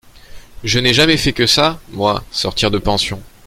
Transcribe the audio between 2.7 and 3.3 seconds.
de pension.